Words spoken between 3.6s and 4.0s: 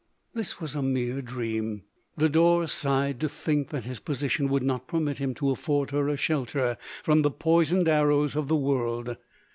that his